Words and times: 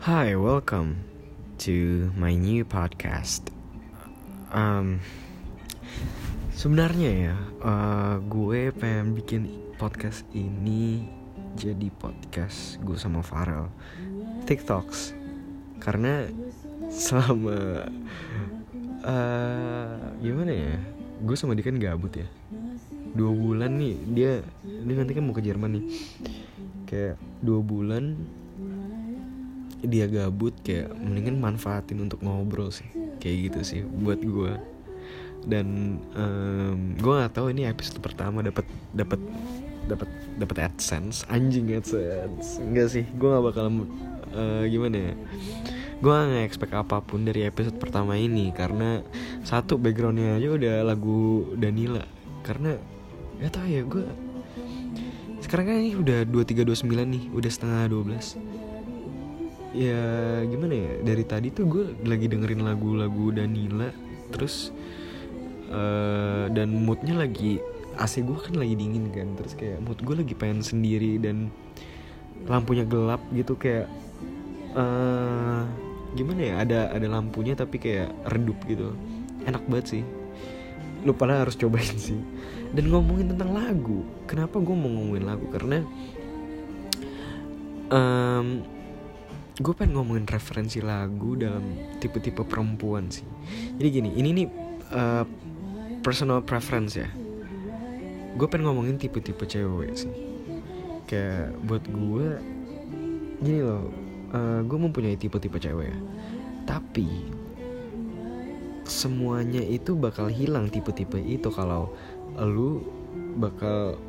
Hi, 0.00 0.32
welcome 0.32 1.04
to 1.60 2.08
my 2.16 2.32
new 2.32 2.64
podcast. 2.64 3.52
Um, 4.48 5.04
sebenarnya 6.56 7.10
ya, 7.28 7.36
uh, 7.60 8.16
gue 8.24 8.72
pengen 8.72 9.12
bikin 9.12 9.76
podcast 9.76 10.24
ini 10.32 11.04
jadi 11.52 11.92
podcast 12.00 12.80
gue 12.80 12.96
sama 12.96 13.20
Farel, 13.20 13.68
TikToks, 14.48 15.12
karena 15.84 16.32
selama 16.88 17.84
uh, 19.04 20.00
gimana 20.24 20.52
ya, 20.56 20.76
gue 21.20 21.36
sama 21.36 21.52
dia 21.52 21.68
kan 21.68 21.76
gabut 21.76 22.16
ya, 22.16 22.28
dua 23.12 23.36
bulan 23.36 23.76
nih 23.76 24.00
dia 24.16 24.32
dia 24.64 24.94
nanti 24.96 25.12
kan 25.12 25.28
mau 25.28 25.36
ke 25.36 25.44
Jerman 25.44 25.76
nih, 25.76 25.84
kayak 26.88 27.20
dua 27.44 27.60
bulan 27.60 28.16
dia 29.84 30.06
gabut 30.06 30.52
kayak 30.60 30.92
mendingan 30.96 31.40
manfaatin 31.40 32.00
untuk 32.00 32.20
ngobrol 32.24 32.68
sih. 32.72 32.86
Kayak 33.20 33.36
gitu 33.52 33.60
sih 33.64 33.80
buat 33.84 34.20
gue 34.20 34.80
dan 35.48 35.96
um, 36.12 37.00
gue 37.00 37.12
nggak 37.16 37.32
tahu 37.32 37.48
ini 37.52 37.64
episode 37.64 38.00
pertama 38.04 38.44
dapat 38.44 38.66
dapat 38.92 39.20
dapat 39.88 40.08
dapat 40.36 40.56
adsense. 40.68 41.24
Anjing 41.32 41.72
adsense. 41.72 42.60
Enggak 42.60 42.92
sih 42.92 43.04
gue 43.08 43.28
nggak 43.28 43.44
bakal 43.44 43.64
uh, 44.36 44.64
gimana 44.68 45.12
ya? 45.12 45.14
Gue 46.00 46.12
nggak 46.12 46.44
expect 46.44 46.72
apa 46.76 47.00
pun 47.00 47.24
dari 47.24 47.44
episode 47.48 47.76
pertama 47.80 48.16
ini 48.20 48.52
karena 48.52 49.00
satu 49.44 49.80
backgroundnya 49.80 50.36
aja 50.36 50.48
udah 50.52 50.76
lagu 50.84 51.52
Danila. 51.56 52.04
Karena 52.44 52.76
gak 53.40 53.52
tau 53.56 53.64
ya 53.68 53.80
gue 53.84 54.04
sekarang 55.40 55.72
kan 55.72 55.76
ini 55.80 55.96
udah 55.96 56.28
dua 56.28 56.44
tiga 56.44 56.62
dua 56.62 56.76
sembilan 56.76 57.06
nih 57.10 57.24
udah 57.32 57.50
setengah 57.50 57.82
dua 57.88 58.02
belas 58.04 58.36
ya 59.74 60.02
gimana 60.46 60.74
ya? 60.74 60.92
Dari 61.02 61.24
tadi 61.26 61.48
tuh 61.54 61.64
gue 61.66 61.84
lagi 62.06 62.26
dengerin 62.26 62.62
lagu-lagu 62.66 63.30
Danila 63.34 63.90
terus 64.30 64.70
uh, 65.70 66.46
dan 66.50 66.70
moodnya 66.70 67.18
lagi 67.18 67.58
AC 67.98 68.22
gue 68.22 68.38
kan 68.38 68.54
lagi 68.54 68.78
dingin 68.78 69.10
kan 69.10 69.34
terus 69.34 69.58
kayak 69.58 69.82
mood 69.82 69.98
gue 69.98 70.14
lagi 70.22 70.34
pengen 70.38 70.62
sendiri 70.62 71.18
dan 71.18 71.50
lampunya 72.46 72.86
gelap 72.86 73.20
gitu 73.34 73.58
kayak 73.58 73.90
uh, 74.74 75.66
gimana 76.14 76.40
ya? 76.40 76.54
Ada 76.62 76.80
ada 76.94 77.06
lampunya 77.06 77.54
tapi 77.54 77.78
kayak 77.78 78.10
redup 78.30 78.58
gitu. 78.66 78.94
Enak 79.46 79.62
banget 79.70 79.86
sih. 79.98 80.02
Lu 81.06 81.16
pada 81.16 81.46
harus 81.46 81.56
cobain 81.56 81.96
sih. 82.10 82.18
Dan 82.70 82.90
ngomongin 82.90 83.34
tentang 83.34 83.50
lagu 83.54 84.06
kenapa 84.30 84.62
gue 84.62 84.74
mau 84.74 84.90
ngomongin 84.90 85.26
lagu? 85.26 85.46
Karena 85.50 85.82
um, 87.90 88.62
gue 89.60 89.74
pengen 89.76 90.00
ngomongin 90.00 90.24
referensi 90.24 90.80
lagu 90.80 91.36
dalam 91.36 91.76
tipe-tipe 92.00 92.40
perempuan 92.48 93.12
sih. 93.12 93.28
Jadi 93.76 93.88
gini 93.92 94.10
ini 94.16 94.28
nih 94.32 94.46
uh, 94.96 95.24
personal 96.00 96.40
preference 96.40 96.96
ya. 96.96 97.08
Gue 98.40 98.48
pengen 98.48 98.72
ngomongin 98.72 98.96
tipe-tipe 98.96 99.44
cewek 99.44 99.92
sih. 99.92 100.12
Kayak 101.04 101.52
buat 101.68 101.84
gue 101.84 102.40
gini 103.44 103.60
loh 103.60 103.92
uh, 104.32 104.64
gue 104.64 104.78
mempunyai 104.80 105.20
tipe-tipe 105.20 105.60
cewek 105.60 105.92
ya. 105.92 105.98
Tapi 106.64 107.28
semuanya 108.88 109.60
itu 109.60 109.92
bakal 109.92 110.32
hilang 110.32 110.72
tipe-tipe 110.72 111.20
itu 111.20 111.52
kalau 111.52 111.92
lu 112.40 112.80
bakal 113.36 114.00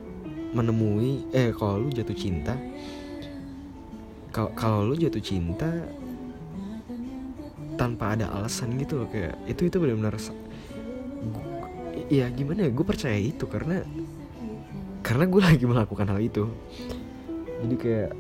menemui 0.56 1.28
eh 1.36 1.52
kalau 1.52 1.84
lu 1.84 1.90
jatuh 1.92 2.16
cinta 2.16 2.56
kalau 4.32 4.88
lu 4.88 4.96
jatuh 4.96 5.20
cinta 5.20 5.70
tanpa 7.76 8.16
ada 8.16 8.32
alasan 8.32 8.78
gitu 8.80 9.04
loh 9.04 9.10
kayak 9.10 9.36
itu 9.50 9.68
itu 9.68 9.78
benar-benar 9.82 10.16
ya 12.12 12.28
gimana 12.28 12.68
ya 12.68 12.72
gue 12.72 12.86
percaya 12.86 13.16
itu 13.16 13.48
karena 13.48 13.84
karena 15.02 15.26
gue 15.26 15.42
lagi 15.42 15.66
melakukan 15.66 16.08
hal 16.14 16.20
itu. 16.22 16.46
Jadi 17.62 17.76
kayak 17.78 18.12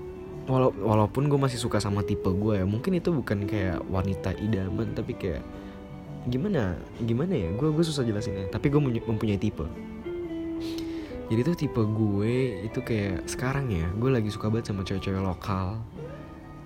walau, 0.49 0.73
walaupun 0.73 1.29
gue 1.29 1.39
masih 1.39 1.61
suka 1.61 1.77
sama 1.77 2.01
tipe 2.01 2.27
gue 2.27 2.59
ya 2.59 2.65
mungkin 2.65 2.97
itu 2.97 3.13
bukan 3.13 3.45
kayak 3.45 3.85
wanita 3.87 4.33
idaman 4.41 4.97
tapi 4.97 5.13
kayak 5.13 5.45
gimana 6.25 6.77
gimana 7.01 7.33
ya 7.33 7.49
gue 7.53 7.69
gue 7.73 7.85
susah 7.85 8.05
jelasinnya 8.05 8.49
tapi 8.49 8.71
gue 8.73 8.81
mempunyai 8.81 9.37
tipe. 9.37 9.65
Jadi 11.31 11.41
tuh 11.47 11.55
tipe 11.55 11.79
gue 11.79 12.65
itu 12.67 12.79
kayak 12.83 13.29
sekarang 13.29 13.71
ya 13.71 13.87
gue 13.93 14.09
lagi 14.11 14.27
suka 14.27 14.51
banget 14.51 14.73
sama 14.73 14.83
cewek-cewek 14.83 15.23
lokal 15.23 15.79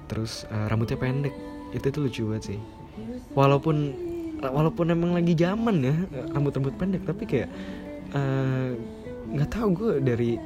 terus 0.05 0.45
uh, 0.49 0.66
rambutnya 0.71 0.97
pendek. 0.99 1.35
Itu 1.75 1.91
tuh 1.91 2.07
lucu 2.07 2.23
banget 2.29 2.55
sih. 2.55 2.59
Walaupun 3.35 3.93
walaupun 4.39 4.93
emang 4.93 5.17
lagi 5.17 5.33
zaman 5.33 5.81
ya 5.81 5.95
rambut 6.35 6.53
rambut 6.53 6.75
pendek 6.77 7.01
tapi 7.07 7.23
kayak 7.25 7.49
nggak 9.33 9.49
uh, 9.49 9.53
tahu 9.53 9.67
gue 9.73 9.91
dari 10.05 10.38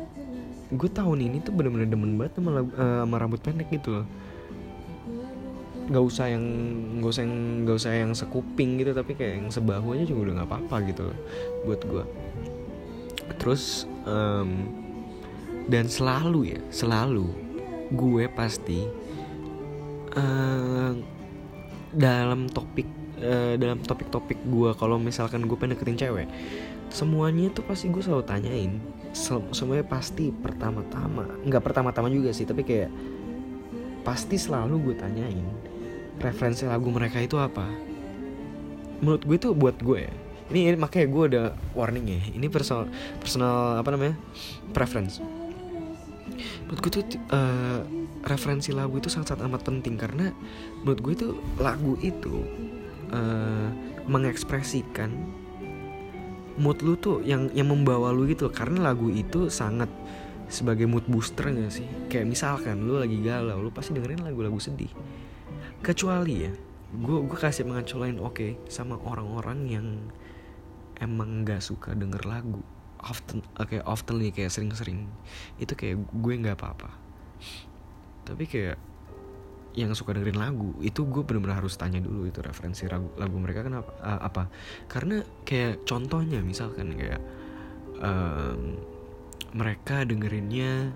gue 0.70 0.90
tahun 0.94 1.20
ini 1.26 1.42
tuh 1.42 1.52
bener-bener 1.52 1.90
demen 1.90 2.16
banget 2.16 2.38
sama, 2.38 2.62
uh, 2.62 3.04
sama 3.04 3.16
rambut 3.20 3.42
pendek 3.42 3.70
gitu 3.74 4.02
loh. 4.02 4.06
Nggak 5.90 6.04
usah 6.06 6.26
yang 6.30 6.46
nggak 7.02 7.10
usah 7.10 7.22
yang 7.26 7.36
nggak 7.66 7.78
usah 7.78 7.92
yang 7.92 8.12
sekuping 8.14 8.78
gitu 8.78 8.94
tapi 8.94 9.18
kayak 9.18 9.42
yang 9.42 9.50
sebahu 9.50 9.98
aja 9.98 10.06
juga 10.06 10.20
udah 10.30 10.34
nggak 10.42 10.50
apa-apa 10.50 10.76
gitu 10.90 11.02
loh 11.10 11.18
buat 11.66 11.82
gue 11.82 12.06
terus 13.40 13.88
um, 14.04 14.68
dan 15.72 15.86
selalu 15.88 16.58
ya 16.58 16.60
selalu 16.70 17.30
gue 17.94 18.26
pasti 18.36 18.86
uh, 20.16 20.94
dalam 21.94 22.50
topik 22.50 22.88
uh, 23.22 23.58
dalam 23.58 23.82
topik-topik 23.82 24.40
gue 24.46 24.72
kalau 24.78 25.02
misalkan 25.02 25.46
gue 25.46 25.58
pengen 25.58 25.76
deketin 25.76 25.98
cewek 25.98 26.28
semuanya 26.90 27.54
tuh 27.54 27.64
pasti 27.66 27.88
gue 27.88 28.02
selalu 28.02 28.26
tanyain. 28.26 28.72
Semuanya 29.54 29.86
pasti 29.86 30.30
pertama-tama 30.34 31.26
nggak 31.46 31.64
pertama-tama 31.64 32.10
juga 32.10 32.34
sih 32.34 32.46
tapi 32.46 32.66
kayak 32.66 32.90
pasti 34.02 34.38
selalu 34.38 34.90
gue 34.90 34.96
tanyain 34.98 35.46
referensi 36.18 36.66
lagu 36.66 36.90
mereka 36.90 37.22
itu 37.22 37.38
apa. 37.38 37.66
Menurut 39.00 39.24
gue 39.24 39.38
tuh 39.40 39.54
buat 39.56 39.78
gue 39.80 40.10
ya. 40.10 40.14
Ini, 40.50 40.74
ini 40.74 40.78
makanya 40.82 41.08
gue 41.14 41.24
ada 41.30 41.44
warning 41.78 42.10
ya 42.10 42.22
ini 42.34 42.50
personal 42.50 42.90
personal 43.22 43.78
apa 43.78 43.90
namanya 43.94 44.18
preference. 44.74 45.22
Menurut 46.66 46.80
gue 46.82 46.92
tuh 47.02 47.04
uh, 47.30 47.86
referensi 48.24 48.76
lagu 48.76 49.00
itu 49.00 49.08
sangat-sangat 49.08 49.48
amat 49.48 49.62
penting 49.64 49.96
karena 49.96 50.36
menurut 50.84 51.00
gue 51.00 51.14
itu 51.16 51.30
lagu 51.60 51.94
itu 52.04 52.44
uh, 53.16 53.70
mengekspresikan 54.10 55.14
mood 56.60 56.84
lu 56.84 57.00
tuh 57.00 57.24
yang 57.24 57.48
yang 57.56 57.72
membawa 57.72 58.12
lu 58.12 58.28
gitu 58.28 58.52
karena 58.52 58.92
lagu 58.92 59.08
itu 59.08 59.48
sangat 59.48 59.88
sebagai 60.52 60.90
mood 60.90 61.06
booster 61.08 61.48
gak 61.48 61.72
sih? 61.72 61.88
Kayak 62.12 62.36
misalkan 62.36 62.84
lu 62.84 63.00
lagi 63.00 63.22
galau 63.24 63.64
lu 63.64 63.72
pasti 63.72 63.96
dengerin 63.96 64.26
lagu-lagu 64.26 64.60
sedih. 64.60 64.92
Kecuali 65.80 66.36
ya 66.44 66.52
gue 66.90 67.18
gue 67.22 67.38
kasih 67.38 67.70
mengacu 67.70 68.02
lain 68.02 68.18
oke 68.18 68.34
okay, 68.34 68.52
sama 68.66 68.98
orang-orang 68.98 69.60
yang 69.70 69.88
emang 70.98 71.48
nggak 71.48 71.64
suka 71.64 71.96
denger 71.96 72.28
lagu. 72.28 72.60
Often 73.00 73.46
oke 73.56 73.80
often 73.88 74.20
nih 74.20 74.36
kayak 74.36 74.52
sering-sering. 74.52 75.08
Itu 75.56 75.80
kayak 75.80 76.04
gue 76.12 76.34
nggak 76.44 76.60
apa-apa 76.60 77.10
tapi 78.30 78.46
kayak 78.46 78.78
yang 79.78 79.94
suka 79.94 80.18
dengerin 80.18 80.42
lagu 80.42 80.74
itu 80.82 81.06
gue 81.06 81.22
benar-benar 81.22 81.62
harus 81.62 81.78
tanya 81.78 82.02
dulu 82.02 82.26
itu 82.26 82.42
referensi 82.42 82.90
lagu, 82.90 83.14
lagu 83.16 83.38
mereka 83.38 83.62
kenapa 83.62 83.92
uh, 84.02 84.22
apa. 84.26 84.50
Karena 84.90 85.22
kayak 85.46 85.86
contohnya 85.86 86.42
misalkan 86.42 86.98
kayak 86.98 87.22
um, 88.02 88.82
mereka 89.54 90.06
dengerinnya 90.06 90.94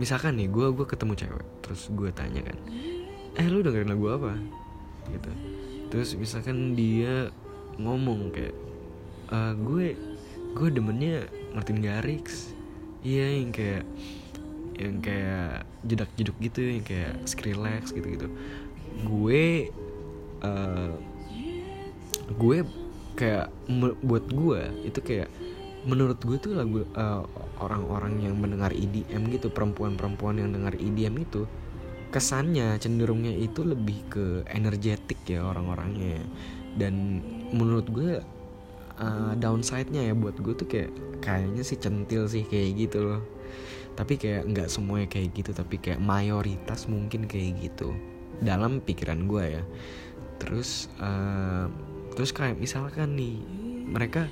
misalkan 0.00 0.40
nih 0.40 0.48
gue 0.48 0.66
gue 0.72 0.86
ketemu 0.88 1.12
cewek 1.16 1.46
terus 1.60 1.92
gue 1.92 2.08
tanya 2.12 2.40
kan 2.40 2.56
eh 3.36 3.46
lu 3.46 3.60
dengerin 3.60 3.92
lagu 3.92 4.06
apa? 4.16 4.32
Gitu. 5.12 5.30
Terus 5.92 6.08
misalkan 6.16 6.72
dia 6.72 7.28
ngomong 7.76 8.32
kayak 8.32 8.56
uh, 9.28 9.54
gue 9.54 9.94
gue 10.56 10.68
demennya 10.72 11.28
Martin 11.52 11.78
Garrix. 11.84 12.56
Iya 13.00 13.40
yang 13.40 13.52
kayak 13.52 13.84
yang 14.80 14.98
kayak 15.04 15.68
jedak 15.84 16.10
jeduk 16.16 16.36
gitu 16.40 16.60
yang 16.64 16.84
kayak 16.84 17.14
Skrillex 17.28 17.92
gitu 17.92 18.06
gitu 18.08 18.26
gue 19.04 19.68
uh, 20.40 20.92
gue 22.36 22.58
kayak 23.18 23.52
buat 24.00 24.24
gue 24.32 24.60
itu 24.88 25.00
kayak 25.04 25.28
menurut 25.84 26.20
gue 26.20 26.36
tuh 26.36 26.52
lagu 26.56 26.84
uh, 26.96 27.24
orang-orang 27.60 28.20
yang 28.20 28.36
mendengar 28.36 28.72
EDM 28.72 29.32
gitu 29.32 29.48
perempuan-perempuan 29.48 30.40
yang 30.40 30.52
dengar 30.52 30.76
EDM 30.76 31.24
itu 31.24 31.48
kesannya 32.10 32.76
cenderungnya 32.82 33.32
itu 33.32 33.62
lebih 33.62 33.98
ke 34.10 34.26
energetik 34.50 35.20
ya 35.24 35.46
orang-orangnya 35.46 36.20
dan 36.76 37.24
menurut 37.54 37.86
gue 37.88 38.20
uh, 39.00 39.32
downside-nya 39.38 40.10
ya 40.10 40.14
buat 40.14 40.36
gue 40.36 40.54
tuh 40.54 40.68
kayak 40.68 40.90
kayaknya 41.24 41.62
sih 41.64 41.78
centil 41.80 42.28
sih 42.28 42.44
kayak 42.44 42.88
gitu 42.88 42.98
loh 43.04 43.22
tapi 43.98 44.16
kayak 44.16 44.46
nggak 44.48 44.68
semuanya 44.70 45.08
kayak 45.10 45.34
gitu 45.34 45.50
tapi 45.52 45.76
kayak 45.78 46.00
mayoritas 46.00 46.86
mungkin 46.86 47.26
kayak 47.26 47.58
gitu. 47.60 47.94
Dalam 48.40 48.80
pikiran 48.80 49.28
gue 49.28 49.60
ya. 49.60 49.64
Terus 50.40 50.88
uh, 51.02 51.68
terus 52.16 52.32
kayak 52.34 52.56
misalkan 52.58 53.14
nih 53.16 53.36
mereka 53.90 54.26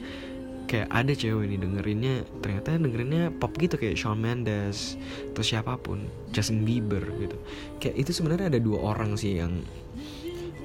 kayak 0.69 0.93
ada 0.93 1.17
cewek 1.17 1.49
nih 1.49 1.59
dengerinnya 1.65 2.15
ternyata 2.45 2.77
dengerinnya 2.77 3.33
pop 3.33 3.57
gitu 3.57 3.81
kayak 3.81 3.97
Shawn 3.97 4.21
Mendes 4.21 5.01
atau 5.33 5.41
siapa 5.41 5.81
pun 5.81 6.05
Justin 6.31 6.63
Bieber 6.63 7.01
gitu. 7.19 7.37
Kayak 7.81 7.97
itu 8.07 8.11
sebenarnya 8.13 8.53
ada 8.53 8.61
dua 8.61 8.93
orang 8.95 9.17
sih 9.17 9.41
yang 9.41 9.65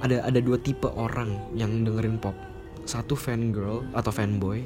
ada 0.03 0.19
ada 0.27 0.39
dua 0.43 0.59
tipe 0.59 0.91
orang 0.91 1.39
yang 1.55 1.87
dengerin 1.87 2.19
pop. 2.19 2.35
Satu 2.83 3.15
fan 3.15 3.55
girl 3.55 3.87
atau 3.95 4.11
fanboy 4.11 4.59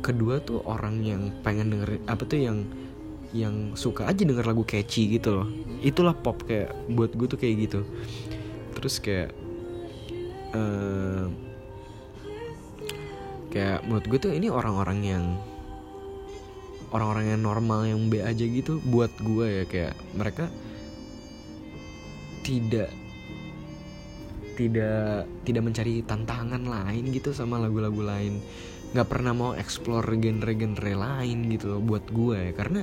kedua 0.00 0.40
tuh 0.40 0.64
orang 0.64 1.04
yang 1.04 1.34
pengen 1.44 1.74
dengerin 1.74 2.00
apa 2.08 2.22
tuh 2.24 2.40
yang 2.40 2.64
yang 3.30 3.78
suka 3.78 4.10
aja 4.10 4.22
denger 4.26 4.42
lagu 4.42 4.66
catchy 4.66 5.06
gitu 5.18 5.42
loh. 5.42 5.48
Itulah 5.80 6.14
pop 6.14 6.42
kayak 6.42 6.74
buat 6.90 7.14
gue 7.14 7.26
tuh 7.30 7.38
kayak 7.38 7.54
gitu. 7.70 7.80
Terus 8.74 8.94
kayak 8.98 9.30
uh, 10.54 11.30
kayak 13.54 13.86
menurut 13.86 14.06
gue 14.10 14.18
tuh 14.18 14.32
ini 14.34 14.50
orang-orang 14.50 14.98
yang 15.06 15.24
orang-orang 16.90 17.38
yang 17.38 17.40
normal 17.42 17.86
yang 17.86 18.10
B 18.10 18.18
aja 18.18 18.42
gitu 18.42 18.82
buat 18.82 19.14
gue 19.22 19.62
ya. 19.62 19.64
Kayak 19.70 19.94
mereka 20.18 20.50
tidak 22.42 22.90
tidak 24.58 25.24
tidak 25.46 25.62
mencari 25.64 26.04
tantangan 26.04 26.60
lain 26.66 27.08
gitu 27.14 27.32
sama 27.32 27.56
lagu-lagu 27.56 28.02
lain 28.04 28.42
nggak 28.90 29.06
pernah 29.06 29.32
mau 29.32 29.52
explore 29.54 30.18
genre-genre 30.18 30.92
lain 30.98 31.46
gitu 31.52 31.76
loh 31.76 31.80
buat 31.82 32.04
gue 32.10 32.50
ya. 32.50 32.52
Karena 32.54 32.82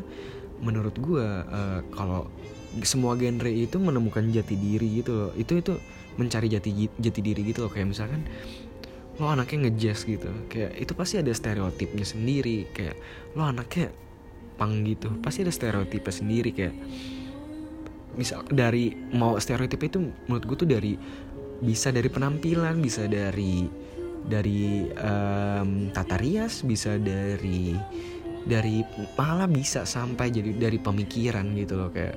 menurut 0.63 0.95
gue 0.97 1.27
uh, 1.27 1.81
kalau 1.91 2.31
semua 2.83 3.17
genre 3.19 3.51
itu 3.51 3.77
menemukan 3.77 4.23
jati 4.31 4.55
diri 4.55 5.03
gitu 5.03 5.11
loh. 5.13 5.31
Itu 5.35 5.59
itu 5.59 5.73
mencari 6.17 6.47
jati 6.47 6.71
jati 6.95 7.19
diri 7.19 7.41
gitu 7.43 7.67
loh. 7.67 7.71
Kayak 7.71 7.91
misalkan 7.91 8.23
lo 9.17 9.33
anaknya 9.33 9.65
ngejazz 9.65 10.05
gitu 10.05 10.29
kayak 10.45 10.77
itu 10.77 10.93
pasti 10.93 11.19
ada 11.19 11.31
stereotipnya 11.33 12.05
sendiri. 12.07 12.69
Kayak 12.71 12.95
lo 13.35 13.43
anaknya 13.49 13.91
pang 14.57 14.81
gitu 14.87 15.13
pasti 15.21 15.43
ada 15.43 15.51
stereotipnya 15.51 16.13
sendiri. 16.13 16.49
Kayak 16.55 16.75
misal 18.17 18.41
dari 18.49 18.97
mau 19.13 19.37
stereotip 19.37 19.77
itu 19.85 20.01
menurut 20.25 20.43
gue 20.49 20.57
tuh 20.65 20.69
dari 20.69 20.97
bisa 21.57 21.89
dari 21.93 22.09
penampilan 22.09 22.81
bisa 22.81 23.05
dari 23.09 23.65
dari 24.27 24.91
um, 24.91 25.89
tata 25.95 26.19
rias 26.19 26.67
bisa 26.67 26.99
dari 26.99 27.73
dari 28.47 28.83
malah 29.15 29.47
bisa 29.47 29.83
sampai 29.83 30.31
jadi 30.31 30.51
dari 30.55 30.79
pemikiran 30.79 31.47
gitu 31.55 31.79
loh 31.79 31.91
kayak 31.91 32.15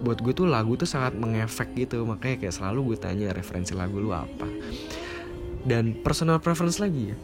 buat 0.00 0.20
gue 0.20 0.34
tuh 0.34 0.48
lagu 0.50 0.74
tuh 0.74 0.88
sangat 0.88 1.14
mengefek 1.16 1.76
gitu. 1.76 2.04
Makanya 2.04 2.40
kayak 2.42 2.54
selalu 2.56 2.92
gue 2.92 2.98
tanya 3.00 3.32
referensi 3.32 3.72
lagu 3.76 3.96
lu 4.00 4.12
apa. 4.12 4.48
Dan 5.64 5.96
personal 6.04 6.40
preference 6.44 6.76
lagi 6.76 7.12
ya 7.12 7.16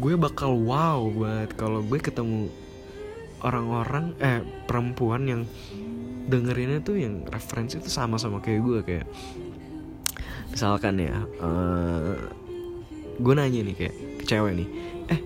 gue 0.00 0.14
bakal 0.16 0.56
wow 0.56 1.04
banget 1.12 1.52
kalau 1.60 1.84
gue 1.84 2.00
ketemu 2.00 2.48
orang-orang 3.44 4.16
eh 4.22 4.40
perempuan 4.64 5.28
yang 5.28 5.42
dengerinnya 6.32 6.80
tuh 6.80 6.96
yang 6.96 7.26
referensi 7.28 7.76
itu 7.76 7.92
sama-sama 7.92 8.40
kayak 8.40 8.60
gue 8.62 8.78
kayak 8.86 9.06
misalkan 10.48 10.96
ya 10.96 11.26
uh, 11.42 12.16
gue 13.18 13.34
nanya 13.36 13.60
nih 13.64 13.74
kayak 13.76 13.94
ke 14.22 14.24
cewek 14.24 14.52
nih. 14.56 14.68
Eh 15.10 15.20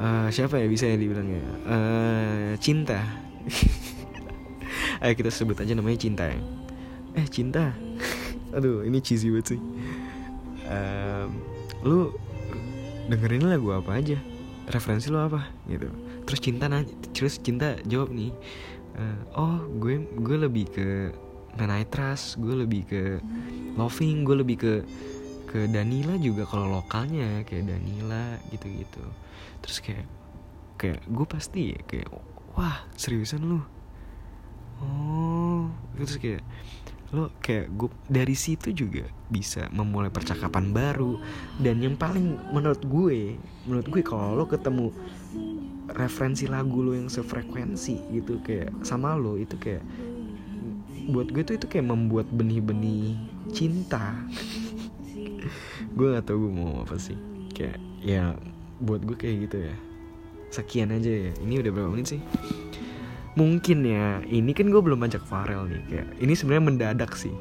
uh, 0.00 0.26
siapa 0.32 0.58
ya 0.58 0.66
bisa 0.66 0.88
ya 0.88 0.96
dibilangnya 0.98 1.42
uh, 1.66 2.52
cinta. 2.58 3.02
Ayo 5.04 5.12
kita 5.12 5.28
sebut 5.28 5.60
aja 5.60 5.76
namanya 5.76 5.98
cinta 6.00 6.24
ya. 6.26 6.40
Eh 7.14 7.26
cinta? 7.28 7.76
Aduh 8.56 8.82
ini 8.82 8.98
cheesy 9.04 9.30
banget 9.30 9.56
sih. 9.56 9.60
Um, 10.66 11.28
lu 11.86 11.98
dengerin 13.06 13.46
lagu 13.46 13.70
apa 13.70 14.00
aja? 14.00 14.18
Referensi 14.66 15.12
lu 15.12 15.20
apa? 15.22 15.46
Gitu. 15.70 15.86
Terus 16.26 16.40
cinta 16.42 16.66
nanya 16.66 16.90
terus 17.14 17.38
cinta 17.38 17.78
jawab 17.86 18.10
nih. 18.10 18.32
Uh, 18.96 19.20
oh 19.36 19.56
gue 19.76 20.00
gue 20.24 20.36
lebih 20.40 20.66
ke 20.72 20.88
Night 21.64 21.88
Trust 21.88 22.36
gue 22.36 22.52
lebih 22.52 22.82
ke 22.84 23.02
Loving 23.80 24.28
gue 24.28 24.36
lebih 24.44 24.56
ke 24.60 24.72
ke 25.46 25.70
Danila 25.70 26.18
juga 26.18 26.44
kalau 26.44 26.82
lokalnya 26.82 27.46
kayak 27.46 27.70
Danila 27.70 28.36
gitu 28.50 28.66
gitu 28.68 29.04
terus 29.62 29.78
kayak 29.80 30.06
kayak 30.76 31.00
gue 31.08 31.26
pasti 31.26 31.72
kayak 31.88 32.08
wah 32.56 32.84
seriusan 32.96 33.42
lu? 33.44 33.60
Oh 34.84 35.72
terus 35.96 36.20
kayak 36.20 36.44
lo 37.14 37.30
kayak 37.38 37.72
gue 37.72 37.88
dari 38.10 38.36
situ 38.36 38.74
juga 38.76 39.08
bisa 39.32 39.70
memulai 39.72 40.12
percakapan 40.12 40.74
baru. 40.74 41.16
Dan 41.56 41.80
yang 41.80 41.96
paling 41.96 42.52
menurut 42.52 42.82
gue 42.84 43.40
menurut 43.64 43.86
gue 43.88 44.02
kalau 44.04 44.36
lo 44.36 44.44
ketemu 44.44 44.92
referensi 45.96 46.44
lagu 46.50 46.82
lo 46.84 46.92
yang 46.92 47.08
sefrekuensi 47.08 48.12
gitu 48.12 48.42
kayak 48.44 48.74
sama 48.84 49.16
lo 49.16 49.40
itu 49.40 49.56
kayak 49.56 49.86
buat 51.06 51.30
gue 51.30 51.46
tuh 51.46 51.54
itu 51.56 51.66
kayak 51.70 51.86
membuat 51.86 52.26
benih-benih 52.34 53.14
cinta 53.54 54.26
gue 55.94 56.06
nggak 56.12 56.26
tahu 56.26 56.48
gue 56.48 56.52
mau 56.52 56.82
apa 56.82 56.96
sih. 57.00 57.16
Kayak 57.56 57.78
ya 58.04 58.36
buat 58.82 59.02
gue 59.02 59.16
kayak 59.16 59.36
gitu 59.50 59.56
ya. 59.66 59.74
Sekian 60.52 60.92
aja 60.92 61.08
ya. 61.08 61.32
Ini 61.42 61.64
udah 61.64 61.70
berapa 61.72 61.90
menit 61.90 62.16
sih? 62.16 62.20
Mungkin 63.36 63.84
ya 63.84 64.24
ini 64.28 64.56
kan 64.56 64.72
gue 64.72 64.80
belum 64.80 65.04
ajak 65.04 65.24
Farel 65.28 65.68
nih. 65.68 65.82
Kayak 65.88 66.08
ini 66.20 66.32
sebenarnya 66.32 66.64
mendadak 66.64 67.12
sih. 67.16 67.32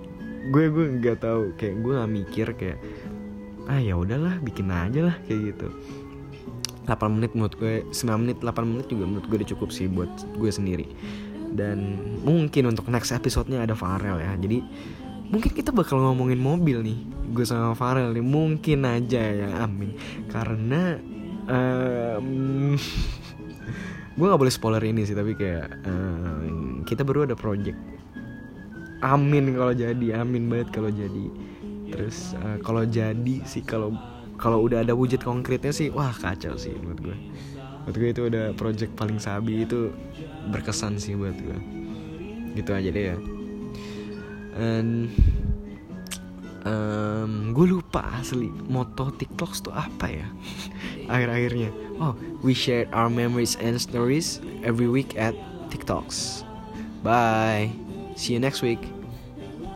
Gue 0.52 0.72
gue 0.72 1.00
nggak 1.00 1.24
tahu. 1.24 1.56
Kayak 1.56 1.76
gue 1.84 1.94
nggak 1.96 2.12
mikir 2.12 2.48
kayak 2.56 2.80
ah 3.66 3.82
ya 3.82 3.98
udahlah 3.98 4.38
bikin 4.46 4.70
aja 4.70 5.10
lah 5.12 5.16
kayak 5.26 5.56
gitu. 5.56 5.70
8 6.86 7.18
menit 7.18 7.34
menurut 7.34 7.58
gue 7.58 7.82
9 7.90 8.22
menit 8.22 8.38
8 8.46 8.62
menit 8.62 8.86
juga 8.86 9.10
menurut 9.10 9.26
gue 9.26 9.38
udah 9.42 9.50
cukup 9.58 9.70
sih 9.74 9.90
buat 9.90 10.10
gue 10.38 10.52
sendiri. 10.54 10.86
Dan 11.56 11.98
mungkin 12.28 12.68
untuk 12.68 12.92
next 12.92 13.16
episode-nya 13.16 13.64
ada 13.64 13.74
Farel 13.74 14.20
ya. 14.20 14.36
Jadi 14.36 14.60
mungkin 15.30 15.52
kita 15.52 15.74
bakal 15.74 16.02
ngomongin 16.02 16.40
mobil 16.40 16.82
nih 16.86 17.00
gue 17.34 17.46
sama 17.46 17.74
Farel 17.74 18.14
nih. 18.14 18.26
Mungkin 18.26 18.80
aja 18.86 19.24
ya 19.24 19.50
amin. 19.66 19.96
Karena 20.30 21.00
um, 21.50 22.78
gue 24.16 24.26
nggak 24.26 24.42
boleh 24.42 24.54
spoiler 24.54 24.84
ini 24.86 25.04
sih 25.04 25.18
tapi 25.18 25.36
kayak 25.36 25.68
uh, 25.86 26.84
kita 26.88 27.04
baru 27.04 27.28
ada 27.28 27.36
project. 27.36 27.78
Amin 29.04 29.54
kalau 29.54 29.74
jadi 29.76 30.24
amin 30.24 30.48
banget 30.48 30.70
kalau 30.72 30.90
jadi. 30.90 31.26
Terus 31.92 32.34
uh, 32.40 32.58
kalau 32.64 32.88
jadi 32.88 33.36
sih 33.46 33.62
kalau 33.62 33.94
kalau 34.36 34.64
udah 34.68 34.84
ada 34.84 34.92
wujud 34.92 35.24
konkretnya 35.24 35.72
sih 35.72 35.88
wah 35.92 36.12
kacau 36.12 36.60
sih 36.60 36.76
menurut 36.76 37.00
gue 37.00 37.18
menurut 37.84 37.96
gue 37.96 38.10
itu 38.12 38.22
udah 38.28 38.46
project 38.60 38.92
paling 39.00 39.16
sabi 39.16 39.64
itu 39.64 39.96
berkesan 40.52 41.00
sih 41.00 41.16
buat 41.16 41.36
gue 41.40 41.58
gitu 42.60 42.72
aja 42.76 42.90
deh 42.92 43.06
ya 43.16 43.18
and 44.56 45.12
um, 46.64 47.52
gue 47.52 47.76
lupa 47.76 48.08
asli 48.16 48.48
moto 48.72 49.12
TikToks 49.12 49.68
tuh 49.68 49.76
apa 49.76 50.08
ya. 50.10 50.28
Akhir-akhirnya. 51.14 51.70
Oh 52.00 52.16
we 52.42 52.56
share 52.56 52.88
our 52.96 53.12
memories 53.12 53.60
and 53.60 53.76
stories 53.78 54.40
every 54.64 54.88
week 54.88 55.14
at 55.20 55.36
TikToks. 55.70 56.48
Bye. 57.04 57.70
See 58.16 58.34
you 58.34 58.40
next 58.40 58.64
week 58.64 58.95